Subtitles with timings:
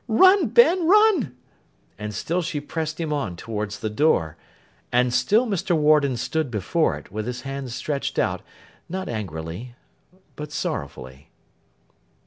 [0.07, 1.37] Run, Ben, run!'
[1.99, 4.35] And still she pressed him on towards the door,
[4.91, 5.77] and still Mr.
[5.77, 8.41] Warden stood before it, with his hand stretched out,
[8.89, 9.75] not angrily,
[10.35, 11.29] but sorrowfully.